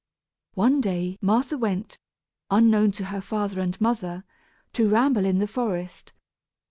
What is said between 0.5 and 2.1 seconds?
One day Martha went,